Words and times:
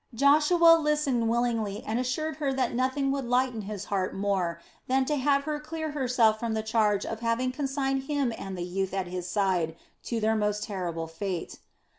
Joshua 0.15 0.79
listened 0.81 1.29
willingly 1.29 1.83
and 1.85 1.99
assured 1.99 2.37
her 2.37 2.51
that 2.53 2.73
nothing 2.73 3.11
would 3.11 3.25
lighten 3.25 3.61
his 3.61 3.85
heart 3.85 4.15
more 4.15 4.59
than 4.87 5.05
to 5.05 5.15
have 5.15 5.43
her 5.43 5.59
clear 5.59 5.91
herself 5.91 6.39
from 6.39 6.55
the 6.55 6.63
charge 6.63 7.05
of 7.05 7.19
having 7.19 7.51
consigned 7.51 8.05
him 8.05 8.33
and 8.35 8.57
the 8.57 8.63
youth 8.65 8.95
at 8.95 9.05
his 9.05 9.27
side 9.27 9.75
to 10.05 10.19
their 10.19 10.35
most 10.35 10.63
terrible 10.63 11.05
fate. 11.05 11.59